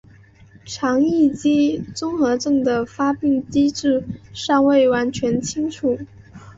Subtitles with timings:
[0.65, 5.99] 肠易激综合征的发病机制尚未完全清楚。